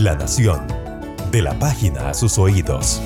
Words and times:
La 0.00 0.14
Nación. 0.14 0.66
De 1.30 1.40
la 1.40 1.58
página 1.58 2.10
a 2.10 2.14
sus 2.14 2.36
oídos. 2.36 3.00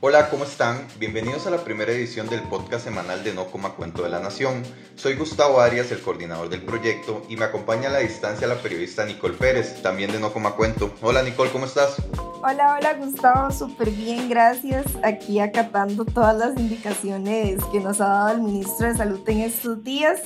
Hola, 0.00 0.28
¿cómo 0.28 0.44
están? 0.44 0.86
Bienvenidos 0.98 1.46
a 1.46 1.50
la 1.50 1.64
primera 1.64 1.90
edición 1.90 2.28
del 2.28 2.42
podcast 2.42 2.84
semanal 2.84 3.24
de 3.24 3.32
No 3.32 3.46
Coma 3.46 3.70
Cuento 3.70 4.02
de 4.02 4.10
la 4.10 4.20
Nación. 4.20 4.62
Soy 4.94 5.14
Gustavo 5.16 5.60
Arias, 5.60 5.90
el 5.90 6.00
coordinador 6.00 6.50
del 6.50 6.62
proyecto, 6.62 7.22
y 7.30 7.36
me 7.36 7.46
acompaña 7.46 7.88
a 7.88 7.92
la 7.92 7.98
distancia 8.00 8.46
la 8.46 8.56
periodista 8.56 9.06
Nicole 9.06 9.34
Pérez, 9.34 9.80
también 9.80 10.12
de 10.12 10.20
No 10.20 10.34
Coma 10.34 10.50
Cuento. 10.52 10.92
Hola 11.00 11.22
Nicole, 11.22 11.50
¿cómo 11.50 11.64
estás? 11.64 11.96
Hola, 12.42 12.76
hola 12.78 12.94
Gustavo, 12.94 13.50
súper 13.52 13.90
bien, 13.90 14.28
gracias. 14.28 14.84
Aquí 15.02 15.40
acatando 15.40 16.04
todas 16.04 16.36
las 16.36 16.58
indicaciones 16.58 17.64
que 17.72 17.80
nos 17.80 18.02
ha 18.02 18.08
dado 18.08 18.28
el 18.32 18.42
ministro 18.42 18.88
de 18.88 18.96
Salud 18.96 19.26
en 19.26 19.40
estos 19.40 19.82
días. 19.82 20.20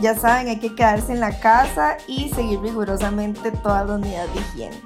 Ya 0.00 0.14
saben, 0.14 0.46
hay 0.46 0.60
que 0.60 0.76
quedarse 0.76 1.12
en 1.12 1.18
la 1.18 1.40
casa 1.40 1.96
y 2.06 2.28
seguir 2.28 2.60
rigurosamente 2.60 3.50
todas 3.50 3.88
las 3.88 3.98
medidas 3.98 4.32
de 4.32 4.40
higiene. 4.40 4.82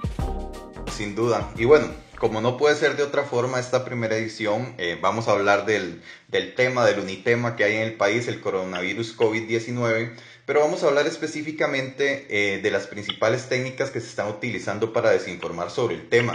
Sin 0.91 1.15
duda. 1.15 1.51
Y 1.57 1.67
bueno, 1.67 1.89
como 2.19 2.41
no 2.41 2.57
puede 2.57 2.77
ser 2.77 2.97
de 2.97 3.03
otra 3.03 3.25
forma, 3.25 3.61
esta 3.61 3.85
primera 3.85 4.17
edición 4.17 4.75
eh, 4.79 4.99
vamos 5.03 5.29
a 5.29 5.33
hablar 5.33 5.67
del, 5.67 6.03
del, 6.29 6.55
tema, 6.55 6.87
del 6.87 7.01
unitema 7.01 7.57
que 7.57 7.65
hay 7.65 7.75
en 7.75 7.83
el 7.83 7.95
país, 7.95 8.27
el 8.27 8.41
coronavirus 8.41 9.19
COVID-19, 9.19 10.13
pero 10.47 10.61
vamos 10.61 10.83
a 10.83 10.87
hablar 10.87 11.07
específicamente 11.07 12.27
eh, 12.31 12.63
de 12.63 12.71
las 12.71 12.87
principales 12.87 13.51
técnicas 13.51 13.91
que 13.91 14.01
se 14.01 14.07
están 14.07 14.29
utilizando 14.29 14.95
para 14.95 15.11
desinformar 15.11 15.71
sobre 15.71 15.97
el 15.97 16.09
tema. 16.09 16.33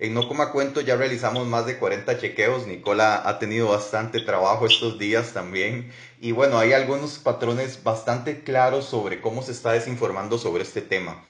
En 0.00 0.14
No 0.14 0.26
Coma 0.26 0.50
Cuento 0.50 0.80
ya 0.80 0.96
realizamos 0.96 1.46
más 1.46 1.66
de 1.66 1.76
40 1.76 2.16
chequeos. 2.16 2.66
Nicola 2.66 3.20
ha 3.28 3.38
tenido 3.38 3.68
bastante 3.68 4.20
trabajo 4.20 4.64
estos 4.64 4.98
días 4.98 5.34
también. 5.34 5.92
Y 6.22 6.32
bueno, 6.32 6.58
hay 6.58 6.72
algunos 6.72 7.18
patrones 7.18 7.84
bastante 7.84 8.42
claros 8.42 8.86
sobre 8.86 9.20
cómo 9.20 9.42
se 9.42 9.52
está 9.52 9.72
desinformando 9.72 10.38
sobre 10.38 10.62
este 10.62 10.80
tema. 10.80 11.28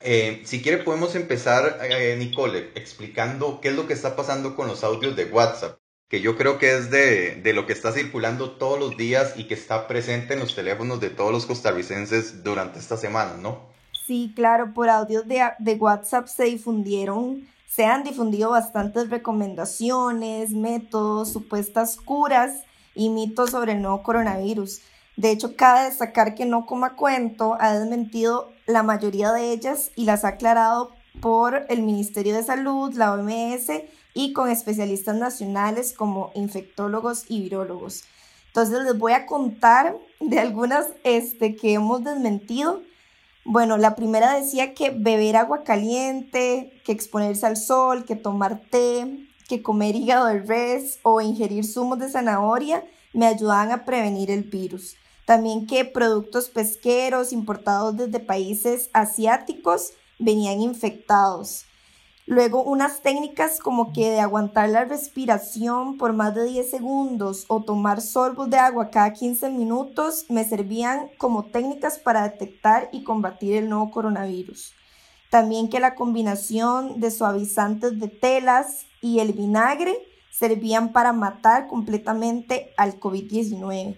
Eh, 0.00 0.42
si 0.44 0.60
quiere 0.60 0.78
podemos 0.78 1.14
empezar, 1.14 1.78
eh, 1.80 2.16
Nicole, 2.18 2.72
explicando 2.74 3.60
qué 3.60 3.68
es 3.68 3.76
lo 3.76 3.86
que 3.86 3.92
está 3.92 4.16
pasando 4.16 4.56
con 4.56 4.66
los 4.66 4.82
audios 4.82 5.14
de 5.14 5.26
WhatsApp, 5.26 5.78
que 6.08 6.20
yo 6.20 6.36
creo 6.36 6.58
que 6.58 6.76
es 6.76 6.90
de, 6.90 7.36
de, 7.36 7.52
lo 7.52 7.66
que 7.66 7.72
está 7.72 7.92
circulando 7.92 8.50
todos 8.52 8.80
los 8.80 8.96
días 8.96 9.34
y 9.36 9.44
que 9.44 9.54
está 9.54 9.86
presente 9.86 10.34
en 10.34 10.40
los 10.40 10.56
teléfonos 10.56 10.98
de 10.98 11.10
todos 11.10 11.30
los 11.30 11.46
costarricenses 11.46 12.42
durante 12.42 12.80
esta 12.80 12.96
semana, 12.96 13.36
¿no? 13.36 13.68
Sí, 14.06 14.32
claro, 14.34 14.72
por 14.74 14.88
audios 14.88 15.26
de, 15.28 15.40
de 15.58 15.74
WhatsApp 15.74 16.26
se 16.26 16.44
difundieron 16.44 17.46
se 17.68 17.84
han 17.84 18.02
difundido 18.02 18.50
bastantes 18.50 19.10
recomendaciones, 19.10 20.50
métodos, 20.50 21.30
supuestas 21.30 21.96
curas 21.96 22.62
y 22.94 23.10
mitos 23.10 23.50
sobre 23.50 23.72
el 23.72 23.82
nuevo 23.82 24.02
coronavirus. 24.02 24.80
De 25.16 25.30
hecho, 25.30 25.54
cabe 25.54 25.84
destacar 25.84 26.34
que 26.34 26.46
No 26.46 26.64
Coma 26.64 26.96
Cuento 26.96 27.56
ha 27.60 27.78
desmentido 27.78 28.50
la 28.66 28.82
mayoría 28.82 29.32
de 29.32 29.52
ellas 29.52 29.90
y 29.96 30.06
las 30.06 30.24
ha 30.24 30.28
aclarado 30.28 30.92
por 31.20 31.66
el 31.68 31.82
Ministerio 31.82 32.34
de 32.34 32.42
Salud, 32.42 32.94
la 32.94 33.12
OMS 33.12 33.70
y 34.14 34.32
con 34.32 34.48
especialistas 34.48 35.16
nacionales 35.16 35.92
como 35.92 36.30
infectólogos 36.34 37.24
y 37.28 37.42
virólogos. 37.42 38.04
Entonces 38.46 38.82
les 38.82 38.96
voy 38.96 39.12
a 39.12 39.26
contar 39.26 39.94
de 40.20 40.38
algunas 40.38 40.86
este, 41.04 41.54
que 41.54 41.74
hemos 41.74 42.02
desmentido 42.02 42.82
bueno, 43.50 43.78
la 43.78 43.96
primera 43.96 44.34
decía 44.34 44.74
que 44.74 44.90
beber 44.90 45.34
agua 45.38 45.62
caliente, 45.64 46.70
que 46.84 46.92
exponerse 46.92 47.46
al 47.46 47.56
sol, 47.56 48.04
que 48.04 48.14
tomar 48.14 48.60
té, 48.70 49.26
que 49.48 49.62
comer 49.62 49.96
hígado 49.96 50.26
de 50.26 50.40
res 50.40 50.98
o 51.02 51.22
ingerir 51.22 51.64
zumos 51.64 51.98
de 51.98 52.10
zanahoria 52.10 52.84
me 53.14 53.26
ayudaban 53.26 53.72
a 53.72 53.86
prevenir 53.86 54.30
el 54.30 54.42
virus. 54.42 54.96
También 55.24 55.66
que 55.66 55.86
productos 55.86 56.50
pesqueros 56.50 57.32
importados 57.32 57.96
desde 57.96 58.20
países 58.20 58.90
asiáticos 58.92 59.92
venían 60.18 60.60
infectados. 60.60 61.64
Luego 62.28 62.62
unas 62.62 63.00
técnicas 63.00 63.58
como 63.58 63.90
que 63.94 64.10
de 64.10 64.20
aguantar 64.20 64.68
la 64.68 64.84
respiración 64.84 65.96
por 65.96 66.12
más 66.12 66.34
de 66.34 66.44
10 66.44 66.70
segundos 66.70 67.46
o 67.48 67.62
tomar 67.62 68.02
sorbos 68.02 68.50
de 68.50 68.58
agua 68.58 68.90
cada 68.90 69.14
15 69.14 69.48
minutos 69.48 70.26
me 70.28 70.44
servían 70.44 71.08
como 71.16 71.46
técnicas 71.46 71.98
para 71.98 72.24
detectar 72.24 72.90
y 72.92 73.02
combatir 73.02 73.54
el 73.54 73.70
nuevo 73.70 73.90
coronavirus. 73.90 74.74
También 75.30 75.70
que 75.70 75.80
la 75.80 75.94
combinación 75.94 77.00
de 77.00 77.10
suavizantes 77.10 77.98
de 77.98 78.08
telas 78.08 78.84
y 79.00 79.20
el 79.20 79.32
vinagre 79.32 79.96
servían 80.30 80.92
para 80.92 81.14
matar 81.14 81.66
completamente 81.66 82.74
al 82.76 83.00
COVID-19. 83.00 83.96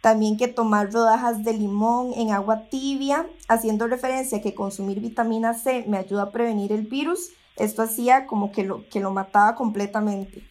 También 0.00 0.36
que 0.36 0.46
tomar 0.46 0.92
rodajas 0.92 1.42
de 1.42 1.52
limón 1.52 2.12
en 2.14 2.30
agua 2.30 2.62
tibia, 2.70 3.26
haciendo 3.48 3.88
referencia 3.88 4.38
a 4.38 4.40
que 4.40 4.54
consumir 4.54 5.00
vitamina 5.00 5.54
C 5.54 5.84
me 5.88 5.98
ayuda 5.98 6.22
a 6.22 6.30
prevenir 6.30 6.72
el 6.72 6.82
virus 6.82 7.32
esto 7.56 7.82
hacía 7.82 8.26
como 8.26 8.52
que 8.52 8.64
lo, 8.64 8.88
que 8.88 9.00
lo 9.00 9.10
mataba 9.10 9.54
completamente. 9.54 10.42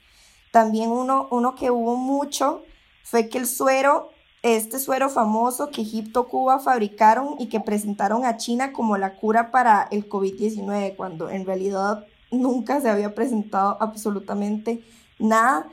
También 0.52 0.92
uno, 0.92 1.28
uno 1.32 1.56
que 1.56 1.72
hubo 1.72 1.96
mucho 1.96 2.64
fue 3.04 3.30
que 3.30 3.38
el 3.38 3.48
suero, 3.48 4.10
este 4.44 4.80
suero 4.80 5.10
famoso 5.10 5.70
que 5.70 5.82
Egipto, 5.82 6.28
Cuba 6.28 6.60
fabricaron 6.60 7.36
y 7.40 7.48
que 7.48 7.60
presentaron 7.60 8.26
a 8.26 8.38
China 8.38 8.74
como 8.74 8.98
la 8.98 9.16
cura 9.16 9.52
para 9.52 9.88
el 9.92 10.08
COVID-19, 10.10 10.96
cuando 10.96 11.30
en 11.30 11.46
realidad 11.46 12.06
nunca 12.32 12.82
se 12.82 12.90
había 12.90 13.16
presentado 13.16 13.78
absolutamente 13.80 14.84
nada. 15.20 15.68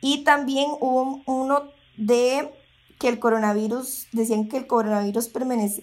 Y 0.00 0.24
también 0.24 0.70
hubo 0.80 1.22
uno 1.26 1.64
de 1.96 2.52
que 2.98 3.08
el 3.08 3.18
coronavirus, 3.18 4.08
decían 4.12 4.48
que 4.48 4.56
el 4.56 4.66
coronavirus 4.66 5.28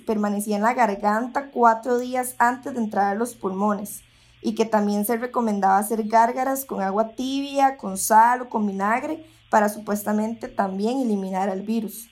permanecía 0.05 0.55
en 0.55 0.63
la 0.63 0.73
garganta 0.73 1.51
cuatro 1.51 1.99
días 1.99 2.35
antes 2.37 2.73
de 2.73 2.79
entrar 2.79 3.07
a 3.07 3.15
los 3.15 3.35
pulmones 3.35 4.03
y 4.41 4.55
que 4.55 4.65
también 4.65 5.05
se 5.05 5.17
recomendaba 5.17 5.77
hacer 5.77 6.03
gárgaras 6.03 6.65
con 6.65 6.81
agua 6.81 7.09
tibia, 7.09 7.77
con 7.77 7.97
sal 7.97 8.43
o 8.43 8.49
con 8.49 8.65
vinagre 8.65 9.25
para 9.49 9.69
supuestamente 9.69 10.47
también 10.47 10.99
eliminar 10.99 11.49
al 11.49 11.61
virus. 11.61 12.09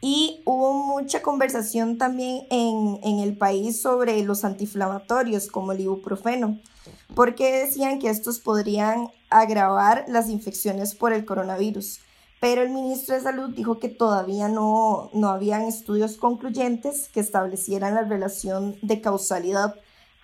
Y 0.00 0.42
hubo 0.44 0.72
mucha 0.72 1.22
conversación 1.22 1.98
también 1.98 2.46
en, 2.50 3.00
en 3.02 3.18
el 3.18 3.36
país 3.36 3.80
sobre 3.80 4.22
los 4.22 4.44
antiinflamatorios 4.44 5.48
como 5.48 5.72
el 5.72 5.80
ibuprofeno, 5.80 6.58
porque 7.14 7.52
decían 7.52 7.98
que 7.98 8.10
estos 8.10 8.38
podrían 8.38 9.08
agravar 9.30 10.04
las 10.08 10.28
infecciones 10.28 10.94
por 10.94 11.12
el 11.12 11.24
coronavirus. 11.24 12.00
Pero 12.40 12.62
el 12.62 12.70
ministro 12.70 13.14
de 13.14 13.22
Salud 13.22 13.54
dijo 13.54 13.78
que 13.78 13.88
todavía 13.88 14.48
no, 14.48 15.10
no 15.14 15.30
habían 15.30 15.62
estudios 15.62 16.18
concluyentes 16.18 17.08
que 17.08 17.20
establecieran 17.20 17.94
la 17.94 18.02
relación 18.02 18.76
de 18.82 19.00
causalidad 19.00 19.74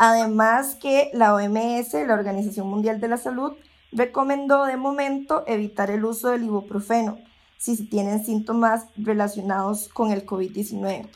Además 0.05 0.75
que 0.75 1.11
la 1.13 1.33
OMS, 1.33 1.95
la 1.95 2.15
Organización 2.15 2.67
Mundial 2.67 3.01
de 3.01 3.07
la 3.07 3.19
Salud, 3.19 3.53
recomendó 3.93 4.65
de 4.65 4.77
momento 4.77 5.45
evitar 5.47 5.93
el 5.93 6.05
uso 6.05 6.31
del 6.31 6.43
ibuprofeno 6.43 7.21
si 7.57 7.87
tienen 7.87 8.25
síntomas 8.25 8.87
relacionados 8.97 9.89
con 9.89 10.11
el 10.11 10.27
COVID-19. 10.27 11.09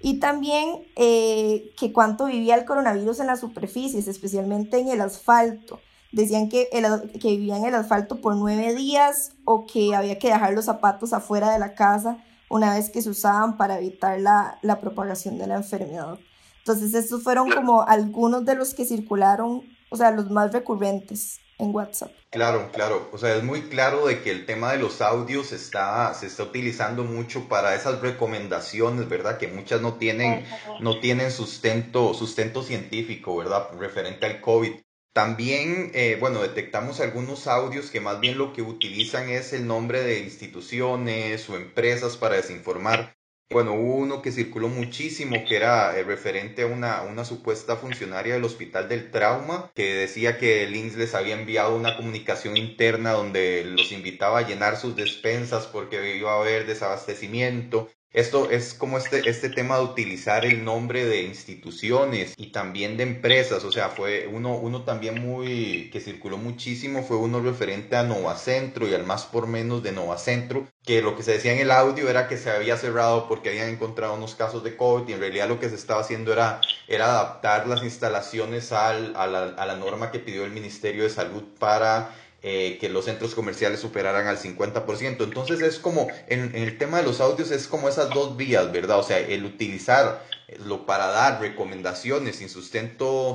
Y 0.00 0.18
también 0.18 0.82
eh, 0.96 1.70
que 1.78 1.92
cuánto 1.92 2.24
vivía 2.24 2.56
el 2.56 2.64
coronavirus 2.64 3.20
en 3.20 3.28
las 3.28 3.38
superficies, 3.38 4.08
especialmente 4.08 4.80
en 4.80 4.88
el 4.88 5.00
asfalto. 5.00 5.78
Decían 6.10 6.48
que, 6.48 6.68
el, 6.72 7.12
que 7.20 7.28
vivía 7.28 7.56
en 7.56 7.66
el 7.66 7.76
asfalto 7.76 8.20
por 8.20 8.34
nueve 8.34 8.74
días 8.74 9.36
o 9.44 9.64
que 9.64 9.94
había 9.94 10.18
que 10.18 10.30
dejar 10.30 10.54
los 10.54 10.64
zapatos 10.64 11.12
afuera 11.12 11.52
de 11.52 11.60
la 11.60 11.74
casa 11.74 12.18
una 12.50 12.74
vez 12.74 12.90
que 12.90 13.00
se 13.00 13.10
usaban 13.10 13.56
para 13.56 13.78
evitar 13.78 14.18
la, 14.18 14.58
la 14.60 14.80
propagación 14.80 15.38
de 15.38 15.46
la 15.46 15.54
enfermedad. 15.54 16.18
Entonces, 16.66 16.94
estos 16.94 17.22
fueron 17.22 17.50
como 17.50 17.82
algunos 17.82 18.46
de 18.46 18.54
los 18.54 18.72
que 18.72 18.86
circularon, 18.86 19.62
o 19.90 19.96
sea, 19.96 20.10
los 20.12 20.30
más 20.30 20.50
recurrentes 20.50 21.38
en 21.58 21.74
WhatsApp. 21.74 22.10
Claro, 22.30 22.70
claro. 22.72 23.10
O 23.12 23.18
sea, 23.18 23.36
es 23.36 23.44
muy 23.44 23.64
claro 23.64 24.06
de 24.06 24.22
que 24.22 24.30
el 24.30 24.46
tema 24.46 24.72
de 24.72 24.78
los 24.78 25.02
audios 25.02 25.52
está, 25.52 26.12
se 26.14 26.26
está 26.26 26.42
utilizando 26.42 27.04
mucho 27.04 27.48
para 27.48 27.74
esas 27.74 28.00
recomendaciones, 28.00 29.10
¿verdad? 29.10 29.36
Que 29.36 29.48
muchas 29.48 29.82
no 29.82 29.94
tienen, 29.94 30.46
no 30.80 31.00
tienen 31.00 31.30
sustento, 31.30 32.14
sustento 32.14 32.62
científico, 32.62 33.36
¿verdad? 33.36 33.68
Referente 33.78 34.24
al 34.24 34.40
COVID. 34.40 34.72
También, 35.12 35.92
eh, 35.92 36.16
bueno, 36.18 36.40
detectamos 36.40 36.98
algunos 37.00 37.46
audios 37.46 37.90
que 37.90 38.00
más 38.00 38.20
bien 38.20 38.38
lo 38.38 38.54
que 38.54 38.62
utilizan 38.62 39.28
es 39.28 39.52
el 39.52 39.66
nombre 39.66 40.02
de 40.02 40.20
instituciones 40.20 41.48
o 41.50 41.56
empresas 41.56 42.16
para 42.16 42.36
desinformar. 42.36 43.13
Bueno, 43.50 43.74
hubo 43.74 43.96
uno 43.96 44.20
que 44.20 44.32
circuló 44.32 44.68
muchísimo 44.68 45.44
que 45.46 45.56
era 45.56 45.96
eh, 45.96 46.02
referente 46.02 46.62
a 46.62 46.66
una, 46.66 47.02
una, 47.02 47.24
supuesta 47.24 47.76
funcionaria 47.76 48.34
del 48.34 48.44
Hospital 48.44 48.88
del 48.88 49.10
Trauma 49.10 49.70
que 49.74 49.94
decía 49.94 50.38
que 50.38 50.64
el 50.64 50.74
INS 50.74 50.96
les 50.96 51.14
había 51.14 51.38
enviado 51.38 51.76
una 51.76 51.96
comunicación 51.96 52.56
interna 52.56 53.12
donde 53.12 53.64
los 53.64 53.92
invitaba 53.92 54.40
a 54.40 54.48
llenar 54.48 54.76
sus 54.76 54.96
despensas 54.96 55.66
porque 55.66 56.16
iba 56.16 56.32
a 56.32 56.40
haber 56.40 56.66
desabastecimiento 56.66 57.88
Esto 58.14 58.48
es 58.48 58.74
como 58.74 58.96
este, 58.96 59.28
este 59.28 59.50
tema 59.50 59.76
de 59.76 59.82
utilizar 59.82 60.44
el 60.44 60.64
nombre 60.64 61.04
de 61.04 61.22
instituciones 61.22 62.34
y 62.36 62.52
también 62.52 62.96
de 62.96 63.02
empresas. 63.02 63.64
O 63.64 63.72
sea, 63.72 63.88
fue 63.88 64.28
uno, 64.28 64.56
uno 64.56 64.84
también 64.84 65.20
muy 65.20 65.90
que 65.90 66.00
circuló 66.00 66.36
muchísimo, 66.36 67.02
fue 67.02 67.16
uno 67.16 67.40
referente 67.40 67.96
a 67.96 68.04
Novacentro 68.04 68.88
y 68.88 68.94
al 68.94 69.04
más 69.04 69.24
por 69.24 69.48
menos 69.48 69.82
de 69.82 69.90
Novacentro, 69.90 70.68
que 70.84 71.02
lo 71.02 71.16
que 71.16 71.24
se 71.24 71.32
decía 71.32 71.54
en 71.54 71.58
el 71.58 71.72
audio 71.72 72.08
era 72.08 72.28
que 72.28 72.36
se 72.36 72.50
había 72.50 72.76
cerrado 72.76 73.26
porque 73.26 73.48
habían 73.48 73.68
encontrado 73.68 74.14
unos 74.14 74.36
casos 74.36 74.62
de 74.62 74.76
COVID 74.76 75.08
y 75.08 75.14
en 75.14 75.18
realidad 75.18 75.48
lo 75.48 75.58
que 75.58 75.68
se 75.68 75.74
estaba 75.74 76.00
haciendo 76.00 76.32
era, 76.32 76.60
era 76.86 77.06
adaptar 77.06 77.66
las 77.66 77.82
instalaciones 77.82 78.70
al, 78.70 79.16
a, 79.16 79.26
la, 79.26 79.42
a 79.42 79.66
la 79.66 79.74
norma 79.74 80.12
que 80.12 80.20
pidió 80.20 80.44
el 80.44 80.52
Ministerio 80.52 81.02
de 81.02 81.10
Salud 81.10 81.42
para 81.58 82.14
eh, 82.46 82.76
que 82.78 82.90
los 82.90 83.06
centros 83.06 83.34
comerciales 83.34 83.80
superaran 83.80 84.26
al 84.26 84.36
50%. 84.36 85.24
Entonces 85.24 85.62
es 85.62 85.78
como, 85.78 86.08
en, 86.28 86.54
el 86.54 86.76
tema 86.76 86.98
de 86.98 87.04
los 87.04 87.22
audios 87.22 87.50
es 87.50 87.66
como 87.66 87.88
esas 87.88 88.10
dos 88.10 88.36
vías, 88.36 88.70
¿verdad? 88.70 88.98
O 88.98 89.02
sea, 89.02 89.18
el 89.18 89.46
utilizarlo 89.46 90.84
para 90.84 91.06
dar 91.06 91.40
recomendaciones 91.40 92.36
sin 92.36 92.50
sustento 92.50 93.34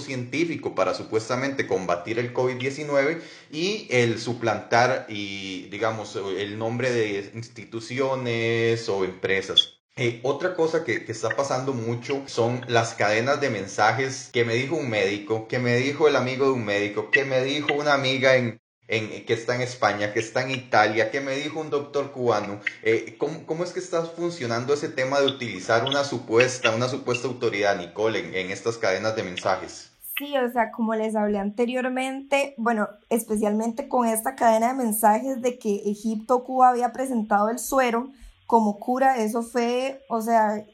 científico 0.00 0.74
para 0.74 0.94
supuestamente 0.94 1.66
combatir 1.66 2.18
el 2.18 2.32
COVID-19 2.32 3.20
y 3.52 3.86
el 3.90 4.18
suplantar 4.18 5.04
y, 5.10 5.68
digamos, 5.68 6.16
el 6.16 6.58
nombre 6.58 6.90
de 6.90 7.32
instituciones 7.34 8.88
o 8.88 9.04
empresas. 9.04 9.79
Eh, 9.96 10.20
otra 10.22 10.54
cosa 10.54 10.84
que, 10.84 11.04
está 11.08 11.30
pasando 11.30 11.74
mucho 11.74 12.22
son 12.26 12.64
las 12.68 12.94
cadenas 12.94 13.40
de 13.40 13.50
mensajes 13.50 14.30
que 14.32 14.44
me 14.44 14.54
dijo 14.54 14.76
un 14.76 14.88
médico, 14.88 15.46
que 15.48 15.58
me 15.58 15.76
dijo 15.76 16.08
el 16.08 16.16
amigo 16.16 16.46
de 16.46 16.52
un 16.52 16.64
médico, 16.64 17.10
que 17.10 17.24
me 17.24 17.42
dijo 17.42 17.74
una 17.74 17.94
amiga 17.94 18.36
en, 18.36 18.60
que 18.88 19.32
está 19.34 19.54
en 19.54 19.60
España, 19.60 20.12
que 20.12 20.20
está 20.20 20.42
en 20.42 20.50
Italia, 20.50 21.10
que 21.10 21.20
me 21.20 21.36
dijo 21.36 21.60
un 21.60 21.70
doctor 21.70 22.12
cubano. 22.12 22.60
Eh, 22.82 23.16
¿cómo, 23.18 23.62
es 23.62 23.72
que 23.72 23.80
está 23.80 24.02
funcionando 24.04 24.74
ese 24.74 24.88
tema 24.88 25.20
de 25.20 25.26
utilizar 25.26 25.84
una 25.84 26.02
supuesta, 26.04 26.74
una 26.74 26.88
supuesta 26.88 27.28
autoridad, 27.28 27.76
Nicole, 27.76 28.20
en, 28.20 28.34
en 28.34 28.50
estas 28.50 28.78
cadenas 28.78 29.14
de 29.16 29.22
mensajes? 29.22 29.90
Sí, 30.20 30.36
o 30.36 30.52
sea, 30.52 30.70
como 30.70 30.94
les 30.94 31.16
hablé 31.16 31.38
anteriormente, 31.38 32.54
bueno, 32.58 32.88
especialmente 33.08 33.88
con 33.88 34.06
esta 34.06 34.34
cadena 34.34 34.68
de 34.68 34.74
mensajes 34.74 35.40
de 35.40 35.58
que 35.58 35.76
Egipto, 35.86 36.44
Cuba 36.44 36.68
había 36.68 36.92
presentado 36.92 37.48
el 37.48 37.58
suero, 37.58 38.10
como 38.50 38.80
cura, 38.80 39.16
eso 39.18 39.44
fue, 39.44 40.02
o 40.08 40.20
sea, 40.20 40.66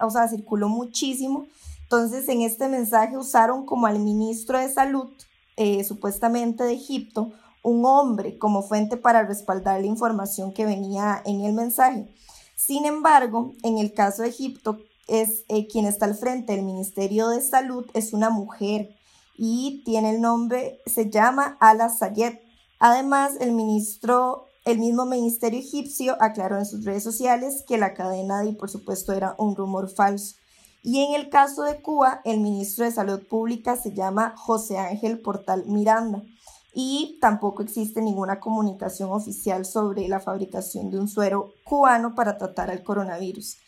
o 0.00 0.10
sea, 0.10 0.28
circuló 0.28 0.68
muchísimo. 0.68 1.46
Entonces, 1.82 2.28
en 2.28 2.42
este 2.42 2.68
mensaje 2.68 3.18
usaron 3.18 3.66
como 3.66 3.88
al 3.88 3.98
ministro 3.98 4.60
de 4.60 4.72
Salud, 4.72 5.08
eh, 5.56 5.82
supuestamente 5.82 6.62
de 6.62 6.74
Egipto, 6.74 7.32
un 7.64 7.84
hombre 7.84 8.38
como 8.38 8.62
fuente 8.62 8.96
para 8.96 9.24
respaldar 9.24 9.80
la 9.80 9.88
información 9.88 10.52
que 10.52 10.66
venía 10.66 11.20
en 11.26 11.40
el 11.40 11.52
mensaje. 11.52 12.06
Sin 12.54 12.86
embargo, 12.86 13.54
en 13.64 13.78
el 13.78 13.92
caso 13.92 14.22
de 14.22 14.28
Egipto, 14.28 14.78
es 15.08 15.42
eh, 15.48 15.66
quien 15.66 15.86
está 15.86 16.04
al 16.04 16.14
frente 16.14 16.52
del 16.52 16.64
Ministerio 16.64 17.30
de 17.30 17.40
Salud 17.40 17.86
es 17.92 18.12
una 18.12 18.30
mujer 18.30 18.94
y 19.36 19.82
tiene 19.84 20.10
el 20.10 20.20
nombre, 20.20 20.78
se 20.86 21.10
llama 21.10 21.56
Ala 21.58 21.88
Sayed. 21.88 22.38
Además, 22.78 23.32
el 23.40 23.50
ministro 23.50 24.45
el 24.66 24.80
mismo 24.80 25.06
ministerio 25.06 25.60
egipcio 25.60 26.16
aclaró 26.20 26.58
en 26.58 26.66
sus 26.66 26.84
redes 26.84 27.04
sociales 27.04 27.62
que 27.68 27.78
la 27.78 27.94
cadena 27.94 28.44
y 28.44 28.52
por 28.52 28.68
supuesto 28.68 29.12
era 29.12 29.36
un 29.38 29.54
rumor 29.54 29.88
falso. 29.88 30.34
Y 30.82 31.04
en 31.04 31.14
el 31.14 31.30
caso 31.30 31.62
de 31.62 31.80
Cuba, 31.80 32.20
el 32.24 32.40
ministro 32.40 32.84
de 32.84 32.90
Salud 32.90 33.24
Pública 33.28 33.76
se 33.76 33.94
llama 33.94 34.34
José 34.36 34.76
Ángel 34.76 35.20
Portal 35.20 35.66
Miranda 35.66 36.24
y 36.74 37.16
tampoco 37.20 37.62
existe 37.62 38.02
ninguna 38.02 38.40
comunicación 38.40 39.12
oficial 39.12 39.64
sobre 39.64 40.08
la 40.08 40.18
fabricación 40.18 40.90
de 40.90 40.98
un 40.98 41.06
suero 41.06 41.54
cubano 41.64 42.16
para 42.16 42.36
tratar 42.36 42.68
al 42.68 42.82
coronavirus. 42.82 43.58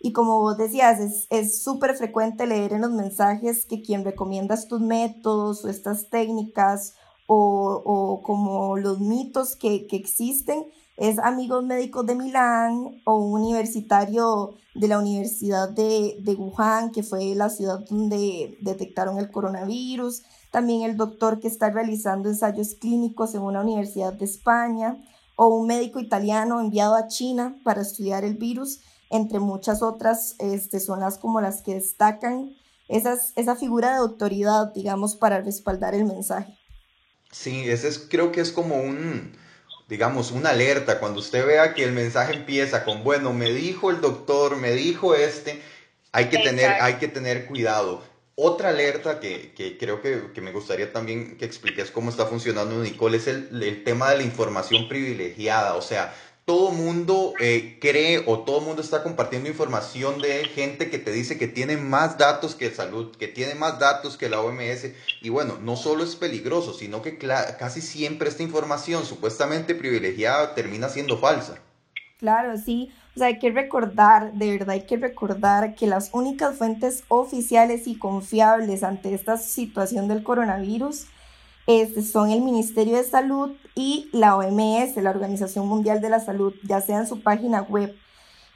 Y 0.00 0.12
como 0.12 0.40
vos 0.40 0.58
decías, 0.58 1.26
es 1.30 1.62
súper 1.62 1.94
frecuente 1.94 2.48
leer 2.48 2.72
en 2.72 2.80
los 2.80 2.90
mensajes 2.90 3.64
que 3.64 3.80
quien 3.80 4.04
recomienda 4.04 4.56
estos 4.56 4.80
métodos 4.80 5.64
o 5.64 5.68
estas 5.68 6.10
técnicas 6.10 6.94
o, 7.30 8.22
como 8.24 8.78
los 8.78 9.00
mitos 9.00 9.54
que, 9.54 9.86
existen 9.90 10.66
es 10.96 11.18
amigos 11.20 11.62
médicos 11.64 12.06
de 12.06 12.16
Milán 12.16 13.00
o 13.04 13.16
un 13.18 13.42
universitario 13.42 14.54
de 14.74 14.88
la 14.88 14.98
Universidad 14.98 15.68
de, 15.68 16.16
de, 16.20 16.34
Wuhan, 16.34 16.90
que 16.90 17.04
fue 17.04 17.34
la 17.36 17.50
ciudad 17.50 17.84
donde 17.88 18.56
detectaron 18.60 19.18
el 19.18 19.30
coronavirus, 19.30 20.22
también 20.50 20.82
el 20.82 20.96
doctor 20.96 21.38
que 21.38 21.46
está 21.46 21.70
realizando 21.70 22.28
ensayos 22.28 22.74
clínicos 22.74 23.34
en 23.34 23.42
una 23.42 23.60
universidad 23.60 24.12
de 24.14 24.24
España, 24.24 24.96
o 25.36 25.48
un 25.48 25.68
médico 25.68 26.00
italiano 26.00 26.60
enviado 26.60 26.96
a 26.96 27.06
China 27.06 27.56
para 27.62 27.82
estudiar 27.82 28.24
el 28.24 28.36
virus, 28.36 28.80
entre 29.10 29.38
muchas 29.38 29.82
otras, 29.82 30.34
este, 30.40 30.80
son 30.80 31.00
las 31.00 31.18
como 31.18 31.40
las 31.40 31.62
que 31.62 31.74
destacan 31.74 32.56
esas, 32.88 33.34
esa 33.36 33.54
figura 33.54 33.92
de 33.92 33.98
autoridad, 33.98 34.72
digamos, 34.72 35.14
para 35.14 35.40
respaldar 35.40 35.94
el 35.94 36.06
mensaje. 36.06 36.57
Sí, 37.30 37.68
ese 37.68 37.88
es, 37.88 37.98
creo 37.98 38.32
que 38.32 38.40
es 38.40 38.52
como 38.52 38.76
un, 38.76 39.32
digamos, 39.88 40.30
una 40.30 40.50
alerta. 40.50 40.98
Cuando 40.98 41.20
usted 41.20 41.46
vea 41.46 41.74
que 41.74 41.84
el 41.84 41.92
mensaje 41.92 42.34
empieza 42.34 42.84
con, 42.84 43.04
bueno, 43.04 43.32
me 43.32 43.52
dijo 43.52 43.90
el 43.90 44.00
doctor, 44.00 44.56
me 44.56 44.72
dijo 44.72 45.14
este, 45.14 45.60
hay 46.12 46.26
que, 46.26 46.38
tener, 46.38 46.70
hay 46.80 46.94
que 46.94 47.08
tener 47.08 47.46
cuidado. 47.46 48.02
Otra 48.34 48.68
alerta 48.68 49.18
que, 49.18 49.52
que 49.52 49.76
creo 49.78 50.00
que, 50.00 50.30
que, 50.32 50.40
me 50.40 50.52
gustaría 50.52 50.92
también 50.92 51.36
que 51.36 51.44
expliques 51.44 51.90
cómo 51.90 52.08
está 52.08 52.26
funcionando 52.26 52.80
Nicole 52.80 53.16
es 53.16 53.26
el, 53.26 53.48
el 53.62 53.82
tema 53.82 54.10
de 54.10 54.18
la 54.18 54.22
información 54.22 54.88
privilegiada. 54.88 55.74
O 55.74 55.82
sea, 55.82 56.14
todo 56.48 56.70
mundo 56.70 57.34
eh, 57.40 57.76
cree 57.78 58.24
o 58.24 58.38
todo 58.38 58.62
mundo 58.62 58.80
está 58.80 59.02
compartiendo 59.02 59.50
información 59.50 60.18
de 60.18 60.46
gente 60.46 60.88
que 60.88 60.98
te 60.98 61.12
dice 61.12 61.36
que 61.36 61.46
tiene 61.46 61.76
más 61.76 62.16
datos 62.16 62.54
que 62.54 62.70
salud, 62.70 63.14
que 63.14 63.28
tiene 63.28 63.54
más 63.54 63.78
datos 63.78 64.16
que 64.16 64.30
la 64.30 64.40
OMS. 64.40 64.86
Y 65.20 65.28
bueno, 65.28 65.58
no 65.60 65.76
solo 65.76 66.04
es 66.04 66.16
peligroso, 66.16 66.72
sino 66.72 67.02
que 67.02 67.18
casi 67.18 67.82
siempre 67.82 68.30
esta 68.30 68.42
información 68.42 69.04
supuestamente 69.04 69.74
privilegiada 69.74 70.54
termina 70.54 70.88
siendo 70.88 71.18
falsa. 71.18 71.58
Claro, 72.18 72.56
sí. 72.56 72.90
O 73.14 73.18
sea, 73.18 73.26
hay 73.26 73.38
que 73.38 73.50
recordar, 73.50 74.32
de 74.32 74.52
verdad 74.52 74.70
hay 74.70 74.86
que 74.86 74.96
recordar 74.96 75.74
que 75.74 75.86
las 75.86 76.08
únicas 76.14 76.56
fuentes 76.56 77.04
oficiales 77.08 77.86
y 77.86 77.98
confiables 77.98 78.84
ante 78.84 79.12
esta 79.12 79.36
situación 79.36 80.08
del 80.08 80.22
coronavirus 80.22 81.08
este, 81.68 82.00
son 82.02 82.30
el 82.30 82.40
Ministerio 82.40 82.96
de 82.96 83.04
Salud 83.04 83.50
y 83.74 84.08
la 84.14 84.38
OMS, 84.38 84.96
la 84.96 85.10
Organización 85.10 85.68
Mundial 85.68 86.00
de 86.00 86.08
la 86.08 86.18
Salud, 86.18 86.54
ya 86.64 86.80
sea 86.80 87.00
en 87.00 87.06
su 87.06 87.22
página 87.22 87.60
web. 87.60 87.94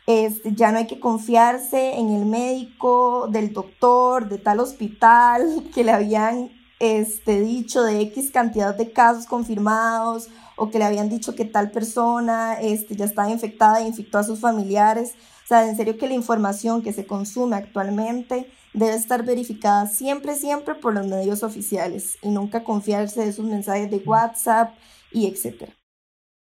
Este, 0.06 0.54
ya 0.54 0.72
no 0.72 0.78
hay 0.78 0.86
que 0.86 0.98
confiarse 0.98 1.98
en 1.98 2.08
el 2.08 2.24
médico, 2.24 3.28
del 3.30 3.52
doctor, 3.52 4.30
de 4.30 4.38
tal 4.38 4.60
hospital 4.60 5.62
que 5.74 5.84
le 5.84 5.92
habían 5.92 6.52
este, 6.78 7.40
dicho 7.42 7.82
de 7.82 8.00
X 8.00 8.30
cantidad 8.30 8.74
de 8.74 8.92
casos 8.92 9.26
confirmados 9.26 10.30
o 10.56 10.70
que 10.70 10.78
le 10.78 10.84
habían 10.84 11.08
dicho 11.08 11.34
que 11.34 11.44
tal 11.44 11.70
persona 11.70 12.54
este, 12.60 12.96
ya 12.96 13.04
estaba 13.04 13.30
infectada 13.30 13.80
e 13.80 13.86
infectó 13.86 14.18
a 14.18 14.24
sus 14.24 14.40
familiares. 14.40 15.14
O 15.44 15.48
sea, 15.48 15.68
en 15.68 15.76
serio 15.76 15.98
que 15.98 16.08
la 16.08 16.14
información 16.14 16.82
que 16.82 16.92
se 16.92 17.06
consume 17.06 17.56
actualmente 17.56 18.50
debe 18.74 18.94
estar 18.94 19.24
verificada 19.24 19.86
siempre, 19.86 20.34
siempre 20.34 20.74
por 20.74 20.94
los 20.94 21.06
medios 21.06 21.42
oficiales 21.42 22.16
y 22.22 22.30
nunca 22.30 22.64
confiarse 22.64 23.20
de 23.20 23.28
esos 23.28 23.44
mensajes 23.44 23.90
de 23.90 23.98
WhatsApp 23.98 24.74
y 25.10 25.26
etcétera. 25.26 25.72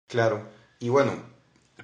Claro, 0.07 0.47
y 0.79 0.89
bueno, 0.89 1.13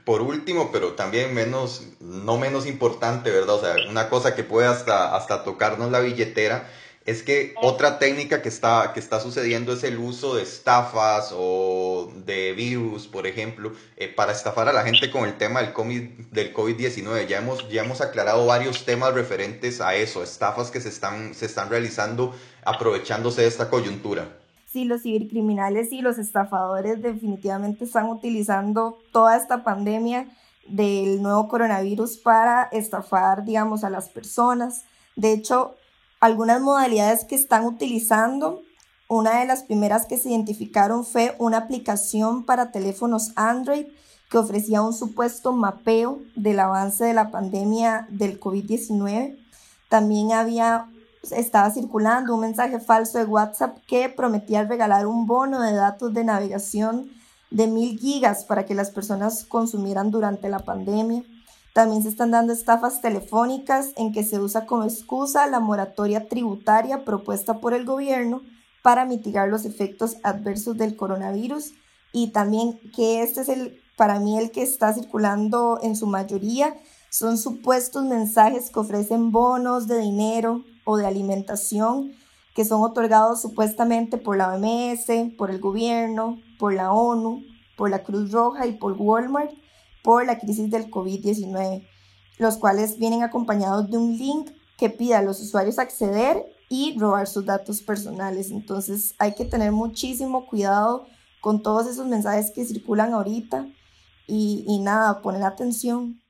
por 0.05 0.21
último, 0.21 0.69
pero 0.71 0.93
también 0.93 1.33
menos, 1.33 1.83
no 1.99 2.37
menos 2.37 2.65
importante, 2.65 3.29
¿verdad? 3.29 3.55
O 3.55 3.61
sea, 3.61 3.75
una 3.89 4.09
cosa 4.09 4.35
que 4.35 4.43
puede 4.43 4.67
hasta, 4.67 5.15
hasta 5.15 5.43
tocarnos 5.43 5.91
la 5.91 5.99
billetera 5.99 6.69
es 7.05 7.23
que 7.23 7.53
otra 7.61 7.99
técnica 7.99 8.41
que 8.41 8.49
está, 8.49 8.91
que 8.93 8.99
está 8.99 9.19
sucediendo 9.19 9.73
es 9.73 9.83
el 9.83 9.97
uso 9.97 10.35
de 10.35 10.43
estafas 10.43 11.31
o 11.33 11.76
de 12.25 12.53
virus, 12.53 13.07
por 13.07 13.27
ejemplo, 13.27 13.73
eh, 13.95 14.07
para 14.07 14.31
estafar 14.31 14.67
a 14.67 14.73
la 14.73 14.83
gente 14.83 15.11
con 15.11 15.25
el 15.25 15.37
tema 15.37 15.61
del 15.61 15.73
COVID-19. 15.73 16.29
Del 16.31 16.53
COVID 16.53 16.77
ya, 17.27 17.37
hemos, 17.37 17.69
ya 17.69 17.83
hemos 17.83 18.01
aclarado 18.01 18.45
varios 18.45 18.85
temas 18.85 19.13
referentes 19.13 19.81
a 19.81 19.95
eso, 19.95 20.23
estafas 20.23 20.71
que 20.71 20.81
se 20.81 20.89
están, 20.89 21.33
se 21.33 21.45
están 21.45 21.69
realizando 21.69 22.35
aprovechándose 22.65 23.41
de 23.41 23.47
esta 23.47 23.69
coyuntura. 23.69 24.27
Sí, 24.71 24.83
los 24.83 25.03
cibercriminales 25.03 25.91
y 25.91 26.01
los 26.01 26.17
estafadores 26.17 27.01
definitivamente 27.01 27.85
están 27.85 28.07
utilizando 28.09 28.99
toda 29.11 29.37
esta 29.37 29.63
pandemia 29.63 30.27
del 30.67 31.21
nuevo 31.21 31.47
coronavirus 31.47 32.17
para 32.17 32.63
estafar, 32.71 33.45
digamos, 33.45 33.83
a 33.83 33.89
las 33.89 34.09
personas. 34.09 34.83
De 35.15 35.31
hecho, 35.31 35.75
algunas 36.19 36.61
modalidades 36.61 37.23
que 37.25 37.35
están 37.35 37.65
utilizando, 37.65 38.61
una 39.07 39.39
de 39.39 39.45
las 39.45 39.63
primeras 39.63 40.05
que 40.05 40.17
se 40.17 40.29
identificaron 40.29 41.05
fue 41.05 41.35
una 41.39 41.57
aplicación 41.57 42.43
para 42.43 42.71
teléfonos 42.71 43.31
Android 43.35 43.87
que 44.29 44.37
ofrecía 44.37 44.81
un 44.81 44.93
supuesto 44.93 45.53
mapeo 45.53 46.19
del 46.35 46.59
avance 46.59 47.05
de 47.05 47.13
la 47.13 47.31
pandemia 47.31 48.07
del 48.09 48.39
COVID-19. 48.39 49.37
También 49.87 50.33
había, 50.33 50.89
estaba 51.31 51.71
circulando 51.71 52.35
un 52.35 52.41
mensaje 52.41 52.81
falso 52.81 53.17
de 53.17 53.23
WhatsApp 53.23 53.77
que 53.87 54.09
prometía 54.09 54.65
regalar 54.65 55.07
un 55.07 55.25
bono 55.25 55.61
de 55.61 55.73
datos 55.73 56.13
de 56.13 56.25
navegación 56.25 57.09
de 57.49 57.67
mil 57.67 57.97
gigas 57.97 58.43
para 58.43 58.65
que 58.65 58.75
las 58.75 58.91
personas 58.91 59.45
consumieran 59.45 60.11
durante 60.11 60.49
la 60.49 60.59
pandemia. 60.59 61.23
También 61.71 62.03
se 62.03 62.09
están 62.09 62.31
dando 62.31 62.51
estafas 62.51 62.99
telefónicas 62.99 63.91
en 63.95 64.11
que 64.11 64.25
se 64.25 64.39
usa 64.39 64.65
como 64.65 64.83
excusa 64.83 65.47
la 65.47 65.61
moratoria 65.61 66.27
tributaria 66.27 67.05
propuesta 67.05 67.61
por 67.61 67.73
el 67.73 67.85
gobierno 67.85 68.41
para 68.87 69.03
mitigar 69.03 69.49
los 69.49 69.65
efectos 69.65 70.15
adversos 70.23 70.77
del 70.77 70.95
coronavirus 70.95 71.73
y 72.13 72.31
también 72.31 72.79
que 72.95 73.21
este 73.21 73.41
es 73.41 73.49
el, 73.49 73.81
para 73.97 74.21
mí 74.21 74.37
el 74.37 74.49
que 74.49 74.61
está 74.63 74.93
circulando 74.93 75.77
en 75.83 75.97
su 75.97 76.07
mayoría, 76.07 76.73
son 77.09 77.37
supuestos 77.37 78.05
mensajes 78.05 78.69
que 78.69 78.79
ofrecen 78.79 79.33
bonos 79.33 79.87
de 79.87 79.99
dinero 79.99 80.63
o 80.85 80.95
de 80.95 81.05
alimentación 81.05 82.13
que 82.55 82.63
son 82.63 82.81
otorgados 82.81 83.41
supuestamente 83.41 84.17
por 84.17 84.37
la 84.37 84.55
OMS, 84.55 85.35
por 85.37 85.51
el 85.51 85.59
gobierno, 85.59 86.37
por 86.57 86.73
la 86.73 86.93
ONU, 86.93 87.43
por 87.75 87.89
la 87.89 88.03
Cruz 88.03 88.31
Roja 88.31 88.67
y 88.67 88.77
por 88.77 88.93
Walmart 88.93 89.51
por 90.01 90.25
la 90.25 90.39
crisis 90.39 90.71
del 90.71 90.89
COVID-19, 90.89 91.85
los 92.37 92.55
cuales 92.55 92.97
vienen 92.99 93.21
acompañados 93.21 93.91
de 93.91 93.97
un 93.97 94.17
link 94.17 94.49
que 94.77 94.89
pide 94.89 95.15
a 95.15 95.21
los 95.21 95.41
usuarios 95.41 95.77
acceder 95.77 96.56
y 96.69 96.97
robar 96.99 97.27
sus 97.27 97.45
datos 97.45 97.81
personales. 97.81 98.51
Entonces 98.51 99.15
hay 99.17 99.35
que 99.35 99.45
tener 99.45 99.71
muchísimo 99.71 100.47
cuidado 100.47 101.07
con 101.41 101.61
todos 101.61 101.87
esos 101.87 102.07
mensajes 102.07 102.51
que 102.51 102.65
circulan 102.65 103.13
ahorita 103.13 103.67
y, 104.27 104.65
y 104.67 104.79
nada, 104.79 105.21
poner 105.21 105.43
atención. 105.43 106.21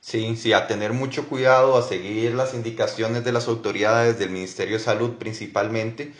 Sí, 0.00 0.36
sí, 0.36 0.52
a 0.52 0.66
tener 0.66 0.92
mucho 0.92 1.28
cuidado, 1.28 1.76
a 1.76 1.82
seguir 1.82 2.34
las 2.34 2.54
indicaciones 2.54 3.24
de 3.24 3.32
las 3.32 3.48
autoridades 3.48 4.18
del 4.18 4.30
Ministerio 4.30 4.78
de 4.78 4.82
Salud 4.82 5.16
principalmente. 5.18 6.14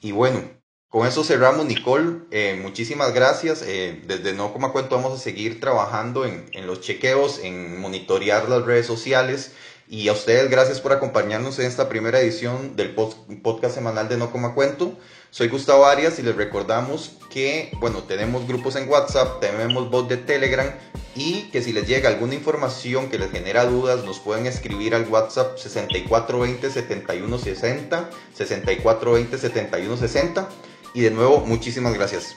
Y 0.00 0.12
bueno, 0.12 0.40
con 0.88 1.06
eso 1.06 1.22
cerramos, 1.22 1.66
Nicole. 1.66 2.22
Eh, 2.32 2.58
muchísimas 2.60 3.14
gracias. 3.14 3.62
Eh, 3.62 4.02
desde 4.06 4.32
No 4.32 4.52
Coma 4.52 4.72
Cuento 4.72 4.96
vamos 4.96 5.12
a 5.12 5.22
seguir 5.22 5.60
trabajando 5.60 6.24
en, 6.24 6.50
en, 6.52 6.66
los 6.66 6.80
chequeos, 6.80 7.38
en 7.44 7.80
monitorear 7.80 8.48
las 8.48 8.64
redes 8.64 8.86
sociales. 8.86 9.52
Y 9.92 10.06
a 10.06 10.12
ustedes, 10.12 10.48
gracias 10.48 10.80
por 10.80 10.92
acompañarnos 10.92 11.58
en 11.58 11.66
esta 11.66 11.88
primera 11.88 12.20
edición 12.20 12.76
del 12.76 12.94
podcast 12.94 13.74
semanal 13.74 14.08
de 14.08 14.16
No 14.16 14.30
Coma 14.30 14.54
Cuento. 14.54 14.96
Soy 15.30 15.48
Gustavo 15.48 15.84
Arias 15.84 16.20
y 16.20 16.22
les 16.22 16.36
recordamos 16.36 17.16
que, 17.28 17.72
bueno, 17.80 18.04
tenemos 18.04 18.46
grupos 18.46 18.76
en 18.76 18.88
WhatsApp, 18.88 19.40
tenemos 19.40 19.90
bot 19.90 20.08
de 20.08 20.16
Telegram 20.16 20.70
y 21.16 21.50
que 21.50 21.60
si 21.60 21.72
les 21.72 21.88
llega 21.88 22.08
alguna 22.08 22.36
información 22.36 23.10
que 23.10 23.18
les 23.18 23.32
genera 23.32 23.64
dudas, 23.64 24.04
nos 24.04 24.20
pueden 24.20 24.46
escribir 24.46 24.94
al 24.94 25.08
WhatsApp 25.08 25.58
6420-7160, 25.58 28.04
6420-7160. 28.38 30.46
Y 30.94 31.00
de 31.00 31.10
nuevo, 31.10 31.40
muchísimas 31.40 31.94
gracias. 31.94 32.36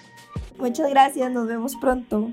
Muchas 0.57 0.89
gracias, 0.89 1.31
nos 1.31 1.47
vemos 1.47 1.75
pronto. 1.79 2.31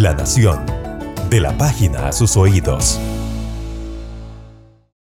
La 0.00 0.12
Nación, 0.12 0.66
de 1.30 1.40
la 1.40 1.56
página 1.56 2.08
a 2.08 2.12
sus 2.12 2.36
oídos. 2.36 2.98